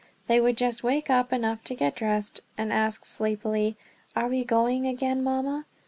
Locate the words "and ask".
2.57-3.05